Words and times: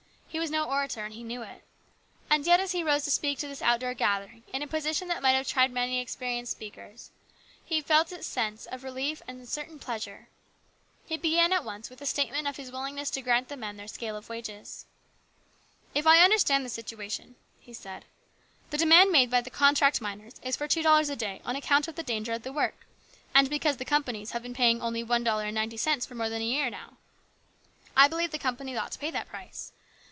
He 0.33 0.39
was 0.39 0.49
no 0.49 0.63
orator, 0.63 1.03
and 1.03 1.13
he 1.13 1.25
knew 1.25 1.41
it. 1.41 1.61
And 2.29 2.45
yet 2.45 2.61
as 2.61 2.71
he 2.71 2.85
rose 2.85 3.03
to 3.03 3.11
speak 3.11 3.37
to 3.39 3.49
this 3.49 3.61
outdoor 3.61 3.93
gathering 3.93 4.43
in 4.53 4.61
a 4.61 4.67
position 4.67 5.09
that 5.09 5.21
might 5.21 5.33
have 5.33 5.45
tried 5.45 5.73
many 5.73 5.99
experienced 5.99 6.53
speakers, 6.53 7.11
he 7.65 7.81
felt 7.81 8.13
a 8.13 8.23
sense 8.23 8.65
of 8.65 8.85
relief 8.85 9.21
and 9.27 9.41
a 9.41 9.45
certain 9.45 9.77
pleasure. 9.77 10.29
He 11.05 11.17
began 11.17 11.51
at 11.51 11.65
once 11.65 11.89
with 11.89 11.99
a 12.01 12.05
statement 12.05 12.47
of 12.47 12.55
his 12.55 12.71
willing 12.71 12.95
ness 12.95 13.09
to 13.09 13.21
grant 13.21 13.49
the 13.49 13.57
men 13.57 13.75
their 13.75 13.89
scale 13.89 14.15
of 14.15 14.29
wages." 14.29 14.85
If 15.93 16.07
I 16.07 16.23
understand 16.23 16.63
the 16.63 16.69
situation," 16.69 17.35
he 17.59 17.73
said," 17.73 18.05
the 18.69 18.77
demand 18.77 19.11
made 19.11 19.29
by 19.29 19.41
the 19.41 19.49
contract 19.49 19.99
miners 19.99 20.35
is 20.41 20.55
for 20.55 20.65
two 20.67 20.81
dollars 20.81 21.09
a 21.09 21.17
day 21.17 21.41
on 21.43 21.57
account 21.57 21.89
of 21.89 21.95
the 21.95 22.03
danger 22.03 22.31
of 22.31 22.43
the 22.43 22.53
work, 22.53 22.87
and 23.35 23.49
because 23.49 23.75
the 23.75 23.83
companies 23.85 24.31
have 24.31 24.43
been 24.43 24.53
paying 24.55 24.81
only 24.81 25.03
one 25.03 25.25
dollar 25.25 25.43
and 25.43 25.55
ninety 25.55 25.75
cents 25.77 26.05
for 26.05 26.15
more 26.15 26.29
than 26.29 26.41
a 26.41 26.45
year 26.45 26.69
now. 26.69 26.95
I 27.97 28.07
believe 28.07 28.31
the 28.31 28.39
companies 28.39 28.77
ought 28.77 28.93
to 28.93 28.99
pay 28.99 29.11
that 29.11 29.27
price. 29.27 29.73